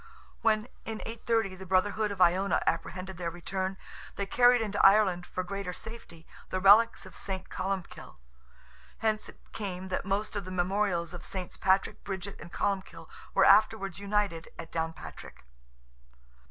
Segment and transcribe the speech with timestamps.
[0.41, 3.77] When, in 830, the brotherhood of Iona apprehended their return,
[4.15, 7.49] they carried into Ireland, for greater safety, the relics of St.
[7.49, 8.15] Columbkill.
[8.97, 11.55] Hence it came that most of the memorials of SS.
[11.57, 15.43] Patrick, Bridget, and Columbkill, were afterwards united at Downpatrick.